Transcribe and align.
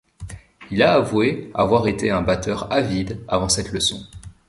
Il 0.71 0.81
a 0.81 0.95
avoué 0.95 1.51
avoir 1.53 1.87
été 1.87 2.09
un 2.09 2.23
batteur 2.23 2.73
avide 2.73 3.23
avant 3.27 3.49
cette 3.49 3.71
leçon. 3.71 4.01